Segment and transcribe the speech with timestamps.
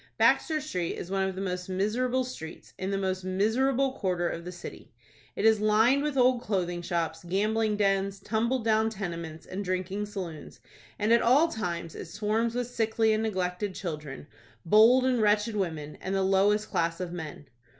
[0.17, 4.45] Baxter Street is one of the most miserable streets in the most miserable quarter of
[4.45, 4.91] the city.
[5.35, 10.59] It is lined with old clothing shops, gambling dens, tumble down tenements, and drinking saloons,
[10.97, 14.25] and at all times it swarms with sickly and neglected children,
[14.65, 17.45] bold and wretched women, and the lowest class of men.